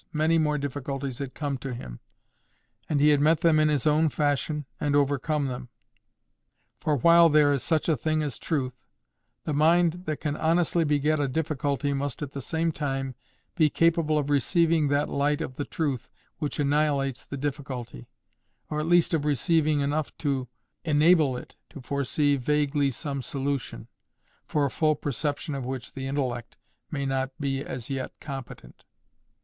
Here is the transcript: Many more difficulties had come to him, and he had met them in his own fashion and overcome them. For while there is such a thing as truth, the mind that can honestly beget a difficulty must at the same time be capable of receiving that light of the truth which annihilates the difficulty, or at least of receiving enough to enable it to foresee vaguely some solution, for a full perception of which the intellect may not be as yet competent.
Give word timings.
Many 0.13 0.39
more 0.39 0.57
difficulties 0.57 1.19
had 1.19 1.35
come 1.35 1.59
to 1.59 1.75
him, 1.75 1.99
and 2.89 2.99
he 2.99 3.09
had 3.09 3.21
met 3.21 3.41
them 3.41 3.59
in 3.59 3.69
his 3.69 3.85
own 3.85 4.09
fashion 4.09 4.65
and 4.79 4.95
overcome 4.95 5.45
them. 5.45 5.69
For 6.79 6.95
while 6.95 7.29
there 7.29 7.53
is 7.53 7.61
such 7.61 7.87
a 7.87 7.95
thing 7.95 8.23
as 8.23 8.39
truth, 8.39 8.73
the 9.43 9.53
mind 9.53 10.05
that 10.05 10.19
can 10.19 10.35
honestly 10.35 10.83
beget 10.83 11.19
a 11.19 11.27
difficulty 11.27 11.93
must 11.93 12.23
at 12.23 12.31
the 12.31 12.41
same 12.41 12.71
time 12.71 13.13
be 13.55 13.69
capable 13.69 14.17
of 14.17 14.31
receiving 14.31 14.87
that 14.87 15.07
light 15.07 15.39
of 15.39 15.57
the 15.57 15.65
truth 15.65 16.09
which 16.39 16.59
annihilates 16.59 17.23
the 17.23 17.37
difficulty, 17.37 18.07
or 18.71 18.79
at 18.79 18.87
least 18.87 19.13
of 19.13 19.23
receiving 19.23 19.81
enough 19.81 20.17
to 20.17 20.47
enable 20.83 21.37
it 21.37 21.55
to 21.69 21.79
foresee 21.79 22.37
vaguely 22.37 22.89
some 22.89 23.21
solution, 23.21 23.87
for 24.47 24.65
a 24.65 24.71
full 24.71 24.95
perception 24.95 25.53
of 25.53 25.63
which 25.63 25.93
the 25.93 26.07
intellect 26.07 26.57
may 26.89 27.05
not 27.05 27.29
be 27.39 27.63
as 27.63 27.91
yet 27.91 28.11
competent. 28.19 28.83